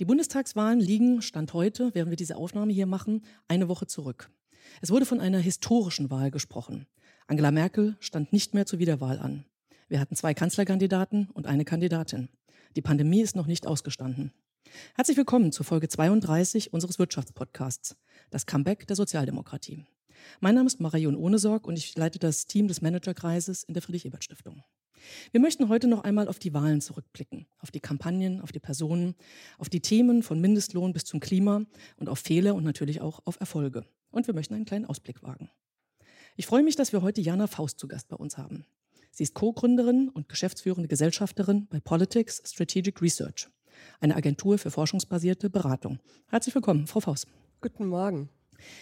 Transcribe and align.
Die 0.00 0.04
Bundestagswahlen 0.04 0.80
liegen, 0.80 1.22
Stand 1.22 1.52
heute, 1.52 1.94
während 1.94 2.10
wir 2.10 2.16
diese 2.16 2.36
Aufnahme 2.36 2.72
hier 2.72 2.86
machen, 2.86 3.22
eine 3.46 3.68
Woche 3.68 3.86
zurück. 3.86 4.28
Es 4.80 4.90
wurde 4.90 5.06
von 5.06 5.20
einer 5.20 5.38
historischen 5.38 6.10
Wahl 6.10 6.32
gesprochen. 6.32 6.86
Angela 7.28 7.52
Merkel 7.52 7.96
stand 8.00 8.32
nicht 8.32 8.54
mehr 8.54 8.66
zur 8.66 8.80
Wiederwahl 8.80 9.20
an. 9.20 9.44
Wir 9.88 10.00
hatten 10.00 10.16
zwei 10.16 10.34
Kanzlerkandidaten 10.34 11.30
und 11.30 11.46
eine 11.46 11.64
Kandidatin. 11.64 12.28
Die 12.74 12.82
Pandemie 12.82 13.20
ist 13.20 13.36
noch 13.36 13.46
nicht 13.46 13.68
ausgestanden. 13.68 14.32
Herzlich 14.96 15.16
willkommen 15.16 15.52
zur 15.52 15.64
Folge 15.64 15.88
32 15.88 16.72
unseres 16.72 16.98
Wirtschaftspodcasts, 16.98 17.96
das 18.30 18.46
Comeback 18.46 18.88
der 18.88 18.96
Sozialdemokratie. 18.96 19.84
Mein 20.40 20.54
Name 20.54 20.66
ist 20.66 20.80
Marion 20.80 21.16
Ohnesorg 21.16 21.66
und 21.66 21.78
ich 21.78 21.96
leite 21.96 22.18
das 22.18 22.46
Team 22.46 22.68
des 22.68 22.82
Managerkreises 22.82 23.64
in 23.64 23.74
der 23.74 23.82
Friedrich-Ebert-Stiftung. 23.82 24.62
Wir 25.32 25.40
möchten 25.40 25.68
heute 25.68 25.86
noch 25.86 26.04
einmal 26.04 26.28
auf 26.28 26.38
die 26.38 26.54
Wahlen 26.54 26.80
zurückblicken, 26.80 27.46
auf 27.58 27.70
die 27.70 27.80
Kampagnen, 27.80 28.40
auf 28.40 28.52
die 28.52 28.60
Personen, 28.60 29.14
auf 29.58 29.68
die 29.68 29.80
Themen 29.80 30.22
von 30.22 30.40
Mindestlohn 30.40 30.92
bis 30.92 31.04
zum 31.04 31.20
Klima 31.20 31.62
und 31.96 32.08
auf 32.08 32.18
Fehler 32.18 32.54
und 32.54 32.64
natürlich 32.64 33.00
auch 33.00 33.20
auf 33.24 33.38
Erfolge. 33.40 33.84
Und 34.10 34.26
wir 34.26 34.34
möchten 34.34 34.54
einen 34.54 34.64
kleinen 34.64 34.86
Ausblick 34.86 35.22
wagen. 35.22 35.50
Ich 36.36 36.46
freue 36.46 36.62
mich, 36.62 36.76
dass 36.76 36.92
wir 36.92 37.02
heute 37.02 37.20
Jana 37.20 37.46
Faust 37.46 37.78
zu 37.78 37.88
Gast 37.88 38.08
bei 38.08 38.16
uns 38.16 38.38
haben. 38.38 38.64
Sie 39.10 39.22
ist 39.22 39.34
Co-Gründerin 39.34 40.08
und 40.08 40.28
geschäftsführende 40.28 40.88
Gesellschafterin 40.88 41.68
bei 41.68 41.78
Politics 41.78 42.42
Strategic 42.44 43.00
Research, 43.00 43.48
eine 44.00 44.16
Agentur 44.16 44.58
für 44.58 44.72
forschungsbasierte 44.72 45.50
Beratung. 45.50 46.00
Herzlich 46.26 46.54
willkommen, 46.54 46.88
Frau 46.88 46.98
Faust. 47.00 47.28
Guten 47.60 47.86
Morgen. 47.86 48.28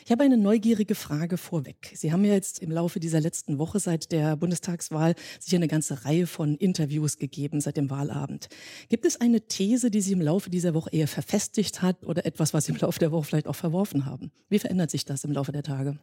Ich 0.04 0.12
habe 0.12 0.24
eine 0.24 0.36
neugierige 0.36 0.94
Frage 0.94 1.36
vorweg. 1.36 1.92
Sie 1.94 2.12
haben 2.12 2.24
ja 2.24 2.32
jetzt 2.32 2.60
im 2.60 2.70
Laufe 2.70 3.00
dieser 3.00 3.20
letzten 3.20 3.58
Woche 3.58 3.80
seit 3.80 4.12
der 4.12 4.36
Bundestagswahl 4.36 5.14
sicher 5.40 5.56
eine 5.56 5.68
ganze 5.68 6.04
Reihe 6.04 6.26
von 6.26 6.56
Interviews 6.56 7.18
gegeben 7.18 7.60
seit 7.60 7.76
dem 7.76 7.90
Wahlabend. 7.90 8.48
Gibt 8.88 9.04
es 9.04 9.20
eine 9.20 9.40
These, 9.42 9.90
die 9.90 10.00
Sie 10.00 10.12
im 10.12 10.20
Laufe 10.20 10.51
dieser 10.51 10.74
Woche 10.74 10.90
eher 10.92 11.09
verfestigt 11.09 11.82
hat 11.82 12.04
oder 12.04 12.26
etwas, 12.26 12.54
was 12.54 12.66
Sie 12.66 12.73
im 12.73 12.79
Laufe 12.79 12.98
der 12.98 13.12
Woche 13.12 13.24
vielleicht 13.24 13.46
auch 13.46 13.56
verworfen 13.56 14.06
haben? 14.06 14.30
Wie 14.48 14.59
verändert 14.59 14.90
sich 14.90 15.04
das 15.04 15.24
im 15.24 15.32
Laufe 15.32 15.52
der 15.52 15.62
Tage? 15.62 15.98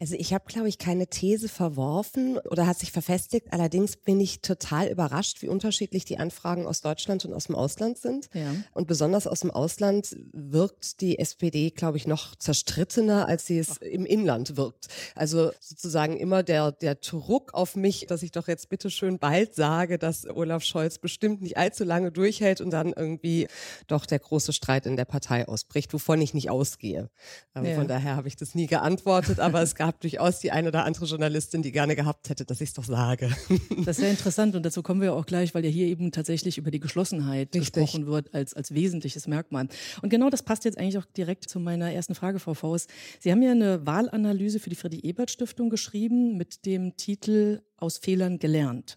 Also 0.00 0.14
ich 0.18 0.32
habe, 0.32 0.44
glaube 0.46 0.66
ich, 0.66 0.78
keine 0.78 1.08
These 1.08 1.50
verworfen 1.50 2.38
oder 2.38 2.66
hat 2.66 2.78
sich 2.78 2.90
verfestigt. 2.90 3.48
Allerdings 3.50 3.98
bin 3.98 4.18
ich 4.18 4.40
total 4.40 4.88
überrascht, 4.88 5.42
wie 5.42 5.48
unterschiedlich 5.48 6.06
die 6.06 6.18
Anfragen 6.18 6.66
aus 6.66 6.80
Deutschland 6.80 7.26
und 7.26 7.34
aus 7.34 7.44
dem 7.44 7.54
Ausland 7.54 7.98
sind. 7.98 8.30
Ja. 8.32 8.54
Und 8.72 8.86
besonders 8.86 9.26
aus 9.26 9.40
dem 9.40 9.50
Ausland 9.50 10.16
wirkt 10.32 11.02
die 11.02 11.18
SPD, 11.18 11.70
glaube 11.70 11.98
ich, 11.98 12.06
noch 12.06 12.34
zerstrittener, 12.34 13.28
als 13.28 13.44
sie 13.44 13.58
es 13.58 13.72
Ach. 13.72 13.82
im 13.82 14.06
Inland 14.06 14.56
wirkt. 14.56 14.86
Also 15.14 15.50
sozusagen 15.60 16.16
immer 16.16 16.42
der, 16.42 16.72
der 16.72 16.94
Druck 16.94 17.52
auf 17.52 17.76
mich, 17.76 18.06
dass 18.06 18.22
ich 18.22 18.32
doch 18.32 18.48
jetzt 18.48 18.70
bitte 18.70 18.88
schön 18.88 19.18
bald 19.18 19.54
sage, 19.54 19.98
dass 19.98 20.26
Olaf 20.26 20.64
Scholz 20.64 20.96
bestimmt 20.96 21.42
nicht 21.42 21.58
allzu 21.58 21.84
lange 21.84 22.10
durchhält 22.10 22.62
und 22.62 22.70
dann 22.70 22.94
irgendwie 22.96 23.48
doch 23.86 24.06
der 24.06 24.18
große 24.18 24.54
Streit 24.54 24.86
in 24.86 24.96
der 24.96 25.04
Partei 25.04 25.46
ausbricht, 25.46 25.92
wovon 25.92 26.22
ich 26.22 26.32
nicht 26.32 26.48
ausgehe. 26.48 27.10
Ähm, 27.54 27.66
ja. 27.66 27.74
Von 27.74 27.86
daher 27.86 28.16
habe 28.16 28.28
ich 28.28 28.36
das 28.36 28.54
nie 28.54 28.66
geantwortet, 28.66 29.40
aber 29.40 29.60
es 29.60 29.74
gab 29.74 29.89
gab 29.90 30.00
durchaus 30.00 30.38
die 30.38 30.52
eine 30.52 30.68
oder 30.68 30.84
andere 30.84 31.04
Journalistin, 31.06 31.62
die 31.62 31.72
gerne 31.72 31.96
gehabt 31.96 32.30
hätte, 32.30 32.44
dass 32.44 32.60
ich 32.60 32.68
es 32.68 32.74
doch 32.74 32.84
sage. 32.84 33.28
Das 33.84 33.96
ist 33.96 34.02
sehr 34.02 34.10
interessant 34.10 34.54
und 34.54 34.64
dazu 34.64 34.82
kommen 34.82 35.00
wir 35.00 35.14
auch 35.14 35.26
gleich, 35.26 35.54
weil 35.54 35.64
ja 35.64 35.70
hier 35.70 35.86
eben 35.86 36.12
tatsächlich 36.12 36.58
über 36.58 36.70
die 36.70 36.78
Geschlossenheit 36.78 37.48
Richtig. 37.54 37.72
gesprochen 37.72 38.06
wird 38.06 38.32
als, 38.34 38.54
als 38.54 38.72
wesentliches 38.72 39.26
Merkmal. 39.26 39.68
Und 40.02 40.10
genau 40.10 40.30
das 40.30 40.42
passt 40.42 40.64
jetzt 40.64 40.78
eigentlich 40.78 40.98
auch 40.98 41.06
direkt 41.06 41.48
zu 41.48 41.58
meiner 41.58 41.92
ersten 41.92 42.14
Frage, 42.14 42.38
Frau 42.38 42.54
Faust. 42.54 42.88
Sie 43.18 43.32
haben 43.32 43.42
ja 43.42 43.50
eine 43.50 43.84
Wahlanalyse 43.86 44.60
für 44.60 44.70
die 44.70 44.76
Friedrich-Ebert-Stiftung 44.76 45.70
geschrieben 45.70 46.36
mit 46.36 46.66
dem 46.66 46.96
Titel 46.96 47.62
Aus 47.76 47.98
Fehlern 47.98 48.38
gelernt. 48.38 48.96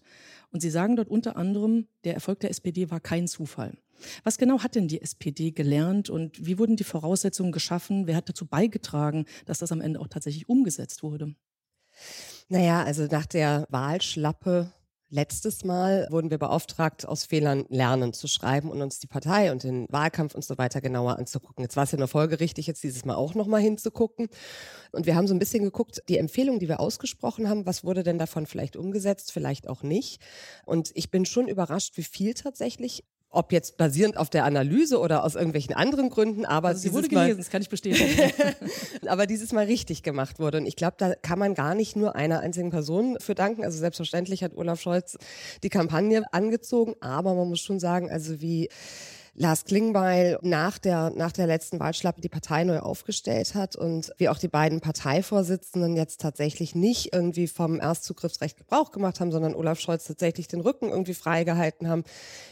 Und 0.52 0.60
Sie 0.60 0.70
sagen 0.70 0.94
dort 0.94 1.08
unter 1.08 1.36
anderem, 1.36 1.88
der 2.04 2.14
Erfolg 2.14 2.40
der 2.40 2.50
SPD 2.50 2.90
war 2.90 3.00
kein 3.00 3.26
Zufall. 3.26 3.72
Was 4.22 4.38
genau 4.38 4.60
hat 4.62 4.74
denn 4.74 4.88
die 4.88 5.00
SPD 5.00 5.50
gelernt 5.50 6.10
und 6.10 6.44
wie 6.44 6.58
wurden 6.58 6.76
die 6.76 6.84
Voraussetzungen 6.84 7.52
geschaffen? 7.52 8.06
Wer 8.06 8.16
hat 8.16 8.28
dazu 8.28 8.46
beigetragen, 8.46 9.26
dass 9.46 9.58
das 9.58 9.72
am 9.72 9.80
Ende 9.80 10.00
auch 10.00 10.08
tatsächlich 10.08 10.48
umgesetzt 10.48 11.02
wurde? 11.02 11.34
Naja, 12.48 12.82
also 12.82 13.06
nach 13.06 13.26
der 13.26 13.66
Wahlschlappe 13.70 14.72
Letztes 15.14 15.62
Mal 15.62 16.08
wurden 16.10 16.30
wir 16.30 16.38
beauftragt, 16.38 17.06
aus 17.06 17.24
Fehlern 17.24 17.66
lernen 17.68 18.12
zu 18.12 18.26
schreiben 18.26 18.68
und 18.68 18.82
uns 18.82 18.98
die 18.98 19.06
Partei 19.06 19.52
und 19.52 19.62
den 19.62 19.86
Wahlkampf 19.88 20.34
und 20.34 20.44
so 20.44 20.58
weiter 20.58 20.80
genauer 20.80 21.20
anzugucken. 21.20 21.62
Jetzt 21.62 21.76
war 21.76 21.84
es 21.84 21.92
ja 21.92 21.98
nur 21.98 22.08
folgerichtig, 22.08 22.66
jetzt 22.66 22.82
dieses 22.82 23.04
Mal 23.04 23.14
auch 23.14 23.36
nochmal 23.36 23.60
hinzugucken. 23.60 24.28
Und 24.90 25.06
wir 25.06 25.14
haben 25.14 25.28
so 25.28 25.34
ein 25.34 25.38
bisschen 25.38 25.62
geguckt, 25.62 26.02
die 26.08 26.18
Empfehlung, 26.18 26.58
die 26.58 26.68
wir 26.68 26.80
ausgesprochen 26.80 27.48
haben, 27.48 27.64
was 27.64 27.84
wurde 27.84 28.02
denn 28.02 28.18
davon 28.18 28.46
vielleicht 28.46 28.74
umgesetzt, 28.74 29.30
vielleicht 29.30 29.68
auch 29.68 29.84
nicht. 29.84 30.20
Und 30.64 30.90
ich 30.94 31.12
bin 31.12 31.26
schon 31.26 31.46
überrascht, 31.46 31.96
wie 31.96 32.02
viel 32.02 32.34
tatsächlich 32.34 33.04
ob 33.34 33.52
jetzt 33.52 33.76
basierend 33.76 34.16
auf 34.16 34.30
der 34.30 34.44
Analyse 34.44 34.98
oder 34.98 35.24
aus 35.24 35.34
irgendwelchen 35.34 35.74
anderen 35.74 36.10
Gründen, 36.10 36.44
aber 36.44 36.68
also 36.68 36.80
sie 36.80 36.92
wurde 36.92 37.08
gelesen, 37.08 37.32
Mal, 37.32 37.36
das 37.36 37.50
kann 37.50 37.62
ich 37.62 37.68
bestätigen. 37.68 38.32
aber 39.06 39.26
dieses 39.26 39.52
Mal 39.52 39.66
richtig 39.66 40.02
gemacht 40.02 40.38
wurde. 40.38 40.58
Und 40.58 40.66
ich 40.66 40.76
glaube, 40.76 40.94
da 40.98 41.14
kann 41.14 41.38
man 41.38 41.54
gar 41.54 41.74
nicht 41.74 41.96
nur 41.96 42.14
einer 42.14 42.40
einzigen 42.40 42.70
Person 42.70 43.16
für 43.20 43.34
danken. 43.34 43.64
Also 43.64 43.78
selbstverständlich 43.78 44.42
hat 44.42 44.56
Olaf 44.56 44.80
Scholz 44.80 45.18
die 45.62 45.68
Kampagne 45.68 46.22
angezogen, 46.32 46.94
aber 47.00 47.34
man 47.34 47.48
muss 47.48 47.60
schon 47.60 47.80
sagen, 47.80 48.10
also 48.10 48.40
wie 48.40 48.68
Lars 49.36 49.64
Klingbeil 49.64 50.38
nach 50.42 50.78
der, 50.78 51.10
nach 51.10 51.32
der 51.32 51.48
letzten 51.48 51.80
Wahlschlappe 51.80 52.20
die 52.20 52.28
Partei 52.28 52.62
neu 52.62 52.78
aufgestellt 52.78 53.54
hat 53.54 53.74
und 53.74 54.12
wie 54.16 54.28
auch 54.28 54.38
die 54.38 54.48
beiden 54.48 54.80
Parteivorsitzenden 54.80 55.96
jetzt 55.96 56.20
tatsächlich 56.20 56.76
nicht 56.76 57.12
irgendwie 57.12 57.48
vom 57.48 57.80
Erstzugriffsrecht 57.80 58.56
Gebrauch 58.56 58.92
gemacht 58.92 59.18
haben, 59.18 59.32
sondern 59.32 59.56
Olaf 59.56 59.80
Scholz 59.80 60.04
tatsächlich 60.04 60.46
den 60.46 60.60
Rücken 60.60 60.88
irgendwie 60.88 61.14
freigehalten 61.14 61.88
haben, 61.88 62.04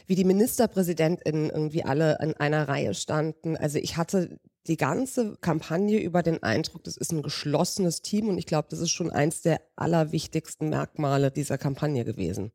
wie 0.09 0.17
die 0.17 0.25
MinisterpräsidentInnen 0.25 1.51
irgendwie 1.51 1.85
alle 1.85 2.19
in 2.21 2.35
einer 2.35 2.69
Reihe 2.69 2.95
standen. 2.95 3.57
Also 3.57 3.79
ich 3.79 3.97
hatte 3.97 4.41
die 4.67 4.77
ganze 4.77 5.37
Kampagne 5.41 6.01
über 6.01 6.23
den 6.23 6.43
Eindruck, 6.43 6.83
das 6.83 6.97
ist 6.97 7.13
ein 7.13 7.23
geschlossenes 7.23 8.03
Team 8.03 8.29
und 8.29 8.39
ich 8.39 8.47
glaube, 8.47 8.69
das 8.71 8.81
ist 8.81 8.91
schon 8.91 9.11
eins 9.11 9.43
der 9.43 9.61
allerwichtigsten 9.77 10.69
Merkmale 10.69 11.31
dieser 11.31 11.59
Kampagne 11.59 12.05
gewesen. 12.05 12.51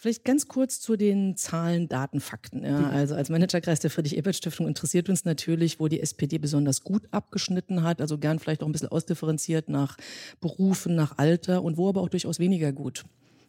Vielleicht 0.00 0.24
ganz 0.24 0.46
kurz 0.46 0.80
zu 0.80 0.96
den 0.96 1.36
Zahlen, 1.36 1.88
Daten, 1.88 2.20
Fakten. 2.20 2.62
Ja, 2.62 2.78
mhm. 2.78 2.84
also 2.84 3.16
als 3.16 3.30
Managerkreis 3.30 3.80
der 3.80 3.90
Friedrich-Ebert-Stiftung 3.90 4.68
interessiert 4.68 5.08
uns 5.08 5.24
natürlich, 5.24 5.80
wo 5.80 5.88
die 5.88 6.00
SPD 6.00 6.38
besonders 6.38 6.84
gut 6.84 7.02
abgeschnitten 7.10 7.82
hat, 7.82 8.00
also 8.00 8.16
gern 8.16 8.38
vielleicht 8.38 8.62
auch 8.62 8.68
ein 8.68 8.72
bisschen 8.72 8.90
ausdifferenziert 8.90 9.68
nach 9.68 9.96
Berufen, 10.40 10.94
nach 10.94 11.18
Alter 11.18 11.64
und 11.64 11.78
wo 11.78 11.88
aber 11.88 12.00
auch 12.00 12.10
durchaus 12.10 12.38
weniger 12.38 12.70
gut. 12.70 13.06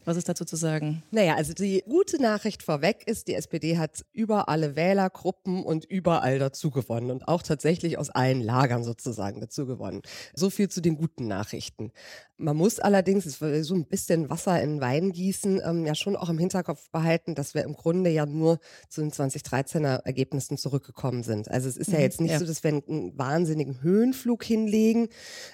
Was 0.09 0.17
ist 0.17 0.27
dazu 0.27 0.43
zu 0.43 0.55
sagen? 0.55 1.03
Naja, 1.11 1.35
also 1.35 1.53
die 1.53 1.83
gute 1.87 2.19
Nachricht 2.19 2.63
vorweg 2.63 3.03
ist, 3.05 3.27
die 3.27 3.35
SPD 3.35 3.77
hat 3.77 4.03
über 4.11 4.49
alle 4.49 4.75
Wählergruppen 4.75 5.63
und 5.63 5.85
überall 5.85 6.39
dazu 6.39 6.71
gewonnen 6.71 7.11
und 7.11 7.27
auch 7.27 7.43
tatsächlich 7.43 7.99
aus 7.99 8.09
allen 8.09 8.41
Lagern 8.41 8.83
sozusagen 8.83 9.39
dazu 9.39 9.67
gewonnen. 9.67 10.01
So 10.33 10.49
viel 10.49 10.67
zu 10.67 10.81
den 10.81 10.97
guten 10.97 11.27
Nachrichten. 11.27 11.91
Man 12.37 12.57
muss 12.57 12.79
allerdings, 12.79 13.25
so 13.25 13.75
ein 13.75 13.85
bisschen 13.85 14.31
Wasser 14.31 14.59
in 14.63 14.81
Wein 14.81 15.11
gießen, 15.11 15.61
ähm, 15.63 15.85
ja 15.85 15.93
schon 15.93 16.15
auch 16.15 16.29
im 16.29 16.39
Hinterkopf 16.39 16.89
behalten, 16.89 17.35
dass 17.35 17.53
wir 17.53 17.63
im 17.63 17.73
Grunde 17.73 18.09
ja 18.09 18.25
nur 18.25 18.59
zu 18.87 19.01
den 19.01 19.11
2013er 19.11 20.05
Ergebnissen 20.05 20.57
zurückgekommen 20.57 21.21
sind. 21.21 21.51
Also 21.51 21.69
es 21.69 21.77
ist 21.77 21.91
ja 21.91 21.97
mhm, 21.97 22.03
jetzt 22.03 22.21
nicht 22.21 22.31
ja. 22.31 22.39
so, 22.39 22.45
dass 22.45 22.63
wir 22.63 22.71
einen 22.71 23.15
wahnsinnigen 23.15 23.83
Höhenflug 23.83 24.43
hinlegen, 24.43 25.09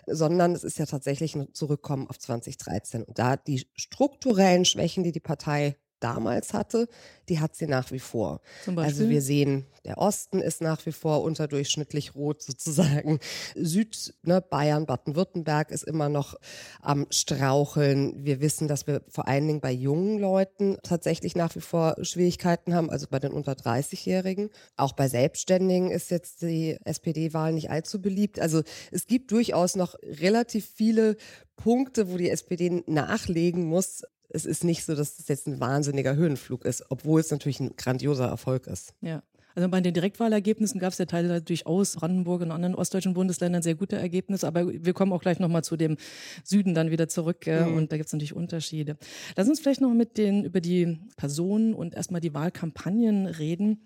sondern 0.06 0.54
es 0.54 0.64
ist 0.64 0.78
ja 0.78 0.86
tatsächlich 0.86 1.36
ein 1.36 1.54
Zurückkommen 1.54 2.08
auf 2.08 2.20
2013. 2.20 3.04
Und 3.04 3.20
da 3.20 3.36
die 3.36 3.66
Struktur 3.74 4.38
strukturellen 4.46 4.66
Schwächen, 4.66 5.04
die 5.04 5.12
die 5.12 5.20
Partei 5.20 5.76
damals 6.02 6.54
hatte, 6.54 6.88
die 7.30 7.40
hat 7.40 7.56
sie 7.56 7.66
nach 7.66 7.92
wie 7.92 8.00
vor. 8.00 8.42
Also 8.76 9.10
wir 9.10 9.22
sehen, 9.22 9.66
der 9.86 9.98
Osten 9.98 10.40
ist 10.40 10.62
nach 10.62 10.86
wie 10.86 10.92
vor 10.92 11.24
unterdurchschnittlich 11.24 12.14
rot 12.14 12.44
sozusagen. 12.44 13.20
Süd, 13.56 14.14
ne, 14.22 14.42
Bayern, 14.42 14.86
Baden-Württemberg 14.86 15.72
ist 15.72 15.84
immer 15.84 16.10
noch 16.10 16.36
am 16.82 17.08
Straucheln. 17.10 18.24
Wir 18.24 18.40
wissen, 18.40 18.68
dass 18.68 18.86
wir 18.86 19.02
vor 19.08 19.28
allen 19.28 19.48
Dingen 19.48 19.62
bei 19.62 19.72
jungen 19.72 20.20
Leuten 20.20 20.78
tatsächlich 20.84 21.36
nach 21.36 21.56
wie 21.56 21.62
vor 21.62 21.96
Schwierigkeiten 22.02 22.76
haben, 22.76 22.92
also 22.92 23.08
bei 23.10 23.18
den 23.18 23.32
unter 23.32 23.54
30-Jährigen. 23.54 24.52
Auch 24.76 24.94
bei 24.94 25.08
Selbstständigen 25.08 25.90
ist 25.90 26.12
jetzt 26.12 26.44
die 26.44 26.78
SPD-Wahl 26.84 27.54
nicht 27.54 27.72
allzu 27.72 28.00
beliebt. 28.00 28.40
Also 28.40 28.62
es 28.92 29.08
gibt 29.08 29.32
durchaus 29.32 29.76
noch 29.76 29.96
relativ 30.04 30.70
viele 30.76 31.16
Punkte, 31.56 32.12
wo 32.12 32.18
die 32.18 32.30
SPD 32.30 32.84
nachlegen 32.86 33.66
muss, 33.66 34.04
es 34.36 34.46
ist 34.46 34.64
nicht 34.64 34.84
so, 34.84 34.96
dass 34.96 35.18
es 35.18 35.28
jetzt 35.28 35.48
ein 35.48 35.60
wahnsinniger 35.60 36.16
Höhenflug 36.16 36.66
ist, 36.66 36.84
obwohl 36.90 37.22
es 37.22 37.32
natürlich 37.32 37.60
ein 37.60 37.76
grandioser 37.76 38.28
Erfolg 38.28 38.68
ist. 38.68 38.94
Ja. 39.02 39.24
Also 39.56 39.70
bei 39.70 39.80
den 39.80 39.94
Direktwahlergebnissen 39.94 40.82
gab 40.82 40.92
es 40.92 40.98
ja 40.98 41.06
teilweise 41.06 41.42
durchaus 41.42 41.96
Brandenburg 41.96 42.42
und 42.42 42.52
anderen 42.52 42.76
ostdeutschen 42.76 43.14
Bundesländern 43.14 43.62
sehr 43.62 43.76
gute 43.76 43.96
Ergebnisse, 43.96 44.46
aber 44.46 44.68
wir 44.68 44.94
kommen 44.94 45.14
auch 45.14 45.22
gleich 45.22 45.40
nochmal 45.40 45.64
zu 45.64 45.78
dem 45.78 45.96
Süden 46.44 46.74
dann 46.74 46.92
wieder 46.92 47.08
zurück 47.08 47.48
äh, 47.48 47.66
mhm. 47.66 47.78
und 47.78 47.92
da 47.92 47.96
gibt 47.96 48.08
es 48.08 48.14
natürlich 48.14 48.36
Unterschiede. 48.36 48.98
Lass 49.38 49.48
uns 49.48 49.62
vielleicht 49.62 49.80
noch 49.80 49.94
mit 49.94 50.18
den 50.18 50.44
über 50.44 50.60
die 50.60 51.00
Personen 51.16 51.74
und 51.74 51.96
erstmal 51.96 52.20
die 52.20 52.34
Wahlkampagnen 52.34 53.28
reden. 53.28 53.80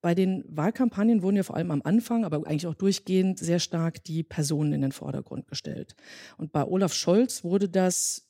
Bei 0.00 0.14
den 0.14 0.44
Wahlkampagnen 0.48 1.22
wurden 1.22 1.36
ja 1.36 1.42
vor 1.42 1.56
allem 1.56 1.70
am 1.70 1.82
Anfang, 1.82 2.24
aber 2.24 2.38
eigentlich 2.46 2.66
auch 2.66 2.74
durchgehend 2.74 3.38
sehr 3.38 3.58
stark 3.58 4.02
die 4.04 4.22
Personen 4.22 4.72
in 4.72 4.80
den 4.80 4.92
Vordergrund 4.92 5.48
gestellt. 5.48 5.96
Und 6.38 6.50
bei 6.52 6.64
Olaf 6.64 6.94
Scholz 6.94 7.44
wurde 7.44 7.68
das 7.68 8.27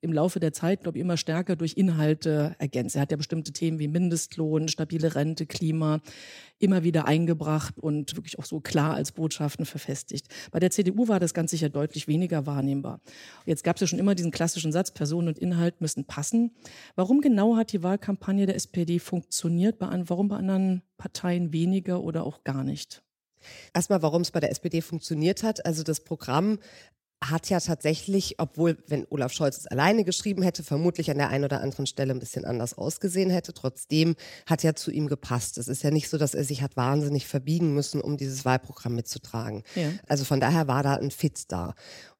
im 0.00 0.12
Laufe 0.12 0.40
der 0.40 0.52
Zeit, 0.52 0.82
glaube 0.82 0.98
ich, 0.98 1.02
immer 1.02 1.16
stärker 1.16 1.56
durch 1.56 1.74
Inhalte 1.76 2.54
ergänzt. 2.58 2.96
Er 2.96 3.02
hat 3.02 3.10
ja 3.10 3.16
bestimmte 3.16 3.52
Themen 3.52 3.78
wie 3.78 3.88
Mindestlohn, 3.88 4.68
stabile 4.68 5.14
Rente, 5.14 5.46
Klima 5.46 6.00
immer 6.58 6.82
wieder 6.82 7.06
eingebracht 7.06 7.78
und 7.78 8.16
wirklich 8.16 8.38
auch 8.38 8.44
so 8.44 8.60
klar 8.60 8.94
als 8.94 9.12
Botschaften 9.12 9.64
verfestigt. 9.64 10.26
Bei 10.50 10.58
der 10.58 10.70
CDU 10.70 11.08
war 11.08 11.20
das 11.20 11.34
ganz 11.34 11.50
sicher 11.50 11.68
deutlich 11.68 12.08
weniger 12.08 12.46
wahrnehmbar. 12.46 13.00
Jetzt 13.46 13.64
gab 13.64 13.76
es 13.76 13.80
ja 13.80 13.86
schon 13.86 13.98
immer 13.98 14.14
diesen 14.14 14.30
klassischen 14.30 14.72
Satz, 14.72 14.90
Person 14.90 15.28
und 15.28 15.38
Inhalt 15.38 15.80
müssen 15.80 16.04
passen. 16.04 16.56
Warum 16.96 17.20
genau 17.20 17.56
hat 17.56 17.72
die 17.72 17.82
Wahlkampagne 17.82 18.46
der 18.46 18.56
SPD 18.56 18.98
funktioniert? 18.98 19.76
Warum 19.80 20.28
bei 20.28 20.36
anderen 20.36 20.82
Parteien 20.96 21.52
weniger 21.52 22.02
oder 22.02 22.24
auch 22.24 22.42
gar 22.44 22.64
nicht? 22.64 23.02
Erstmal, 23.72 24.02
warum 24.02 24.22
es 24.22 24.32
bei 24.32 24.40
der 24.40 24.50
SPD 24.50 24.80
funktioniert 24.80 25.44
hat. 25.44 25.64
Also 25.64 25.84
das 25.84 26.00
Programm 26.00 26.58
hat 27.22 27.50
ja 27.50 27.58
tatsächlich, 27.58 28.36
obwohl, 28.38 28.78
wenn 28.86 29.06
Olaf 29.10 29.32
Scholz 29.32 29.58
es 29.58 29.66
alleine 29.66 30.04
geschrieben 30.04 30.42
hätte, 30.42 30.62
vermutlich 30.62 31.10
an 31.10 31.18
der 31.18 31.30
einen 31.30 31.44
oder 31.44 31.60
anderen 31.60 31.86
Stelle 31.86 32.12
ein 32.12 32.20
bisschen 32.20 32.44
anders 32.44 32.78
ausgesehen 32.78 33.30
hätte. 33.30 33.52
Trotzdem 33.52 34.14
hat 34.46 34.62
ja 34.62 34.74
zu 34.74 34.90
ihm 34.90 35.08
gepasst. 35.08 35.58
Es 35.58 35.68
ist 35.68 35.82
ja 35.82 35.90
nicht 35.90 36.08
so, 36.08 36.16
dass 36.16 36.34
er 36.34 36.44
sich 36.44 36.62
hat 36.62 36.76
wahnsinnig 36.76 37.26
verbiegen 37.26 37.74
müssen, 37.74 38.00
um 38.00 38.16
dieses 38.16 38.44
Wahlprogramm 38.44 38.94
mitzutragen. 38.94 39.64
Ja. 39.74 39.90
Also 40.06 40.24
von 40.24 40.40
daher 40.40 40.68
war 40.68 40.82
da 40.82 40.94
ein 40.94 41.10
Fit 41.10 41.44
da. 41.48 41.74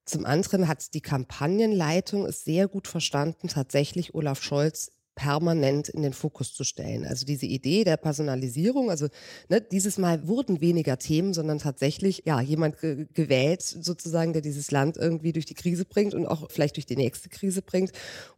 Zum 0.04 0.24
anderen 0.24 0.68
hat 0.68 0.94
die 0.94 1.02
Kampagnenleitung 1.02 2.24
es 2.26 2.42
sehr 2.42 2.66
gut 2.66 2.88
verstanden, 2.88 3.48
tatsächlich 3.48 4.14
Olaf 4.14 4.42
Scholz 4.42 4.90
permanent 5.18 5.88
in 5.88 6.02
den 6.02 6.12
Fokus 6.12 6.54
zu 6.54 6.62
stellen. 6.62 7.04
Also 7.04 7.26
diese 7.26 7.44
Idee 7.44 7.82
der 7.82 7.96
Personalisierung, 7.96 8.88
also 8.88 9.08
ne, 9.48 9.60
dieses 9.60 9.98
Mal 9.98 10.28
wurden 10.28 10.60
weniger 10.60 10.96
Themen, 10.96 11.34
sondern 11.34 11.58
tatsächlich 11.58 12.22
ja 12.24 12.40
jemand 12.40 12.78
ge 12.80 13.08
gewählt 13.14 13.62
sozusagen, 13.62 14.32
der 14.32 14.42
dieses 14.42 14.70
Land 14.70 14.96
irgendwie 14.96 15.32
durch 15.32 15.44
die 15.44 15.54
Krise 15.54 15.84
bringt 15.84 16.14
und 16.14 16.24
auch 16.26 16.48
vielleicht 16.52 16.76
durch 16.76 16.86
die 16.86 16.96
nächste 16.96 17.28
Krise 17.28 17.62
bringt. 17.62 17.90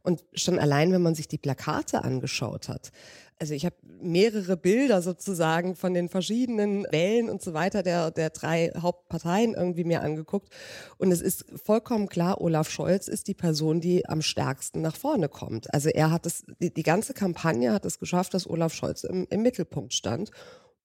Und 0.02 0.24
schon 0.32 0.58
allein, 0.58 0.90
wenn 0.90 1.02
man 1.02 1.14
sich 1.14 1.28
die 1.28 1.36
Plakate 1.36 2.02
angeschaut 2.02 2.70
hat, 2.70 2.92
also 3.40 3.54
ich 3.54 3.64
habe 3.64 3.76
mehrere 4.02 4.56
Bilder 4.56 5.00
sozusagen 5.00 5.74
von 5.74 5.94
den 5.94 6.10
verschiedenen 6.10 6.86
Wellen 6.90 7.30
und 7.30 7.40
so 7.40 7.54
weiter 7.54 7.82
der, 7.82 8.10
der 8.10 8.30
drei 8.30 8.70
Hauptparteien 8.76 9.54
irgendwie 9.54 9.84
mir 9.84 10.02
angeguckt. 10.02 10.50
Und 10.98 11.10
es 11.10 11.22
ist 11.22 11.46
vollkommen 11.64 12.08
klar, 12.08 12.40
Olaf 12.42 12.68
Scholz 12.70 13.08
ist 13.08 13.28
die 13.28 13.34
Person, 13.34 13.80
die 13.80 14.06
am 14.06 14.20
stärksten 14.20 14.82
nach 14.82 14.94
vorne 14.94 15.30
kommt. 15.30 15.72
Also 15.72 15.88
er 15.88 16.10
hat 16.10 16.26
es, 16.26 16.44
die, 16.60 16.72
die 16.72 16.82
ganze 16.82 17.14
Kampagne 17.14 17.72
hat 17.72 17.86
es 17.86 17.98
geschafft, 17.98 18.34
dass 18.34 18.48
Olaf 18.48 18.74
Scholz 18.74 19.04
im, 19.04 19.26
im 19.30 19.42
Mittelpunkt 19.42 19.94
stand. 19.94 20.30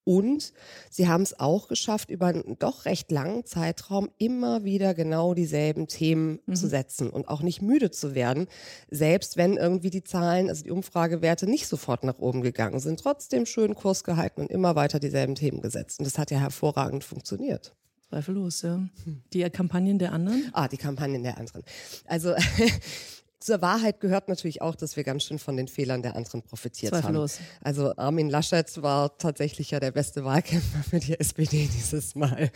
Und 0.05 0.53
sie 0.89 1.07
haben 1.07 1.23
es 1.23 1.39
auch 1.39 1.67
geschafft, 1.67 2.09
über 2.09 2.27
einen 2.27 2.57
doch 2.59 2.85
recht 2.85 3.11
langen 3.11 3.43
Zeitraum 3.45 4.09
immer 4.17 4.63
wieder 4.63 4.93
genau 4.93 5.33
dieselben 5.33 5.87
Themen 5.87 6.39
mhm. 6.45 6.55
zu 6.55 6.67
setzen 6.67 7.09
und 7.09 7.27
auch 7.27 7.41
nicht 7.41 7.61
müde 7.61 7.91
zu 7.91 8.15
werden, 8.15 8.47
selbst 8.89 9.35
wenn 9.35 9.57
irgendwie 9.57 9.89
die 9.89 10.03
Zahlen, 10.03 10.47
also 10.47 10.63
die 10.63 10.71
Umfragewerte 10.71 11.47
nicht 11.47 11.67
sofort 11.67 12.03
nach 12.03 12.19
oben 12.19 12.41
gegangen 12.41 12.79
sind, 12.79 12.99
trotzdem 12.99 13.45
schön 13.45 13.75
Kurs 13.75 14.03
gehalten 14.03 14.41
und 14.41 14.51
immer 14.51 14.75
weiter 14.75 14.99
dieselben 14.99 15.35
Themen 15.35 15.61
gesetzt. 15.61 15.99
Und 15.99 16.05
das 16.05 16.17
hat 16.17 16.29
ja 16.31 16.39
hervorragend 16.39 17.03
funktioniert. 17.03 17.75
Zweifellos, 18.09 18.61
ja. 18.61 18.75
Hm. 19.03 19.21
Die 19.33 19.49
Kampagnen 19.49 19.97
der 19.97 20.13
anderen? 20.13 20.49
Ah, 20.53 20.67
die 20.67 20.77
Kampagnen 20.77 21.23
der 21.23 21.37
anderen. 21.37 21.63
Also 22.05 22.35
Zur 23.45 23.61
Wahrheit 23.61 23.99
gehört 23.99 24.27
natürlich 24.27 24.63
auch, 24.63 24.73
dass 24.73 24.95
wir 24.95 25.03
ganz 25.03 25.21
schön 25.21 25.37
von 25.37 25.55
den 25.55 25.67
Fehlern 25.67 26.01
der 26.01 26.15
anderen 26.15 26.41
profitiert 26.41 26.93
Zweifellos. 26.93 27.37
haben. 27.37 27.45
Also 27.61 27.95
Armin 27.95 28.27
Laschet 28.27 28.81
war 28.81 29.19
tatsächlich 29.19 29.69
ja 29.69 29.79
der 29.79 29.91
beste 29.91 30.25
Wahlkämpfer 30.25 30.81
für 30.89 30.99
die 30.99 31.19
SPD 31.19 31.69
dieses 31.77 32.15
Mal. 32.15 32.49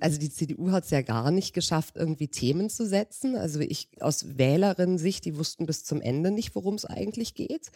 Also 0.00 0.18
die 0.18 0.30
CDU 0.30 0.72
hat 0.72 0.82
es 0.82 0.90
ja 0.90 1.02
gar 1.02 1.30
nicht 1.30 1.54
geschafft, 1.54 1.94
irgendwie 1.94 2.26
Themen 2.26 2.70
zu 2.70 2.84
setzen. 2.84 3.36
Also 3.36 3.60
ich 3.60 3.88
aus 4.00 4.36
Wählerinnen-Sicht, 4.36 5.24
die 5.26 5.38
wussten 5.38 5.64
bis 5.64 5.84
zum 5.84 6.00
Ende 6.00 6.32
nicht, 6.32 6.56
worum 6.56 6.74
es 6.74 6.86
eigentlich 6.86 7.34
geht. 7.34 7.70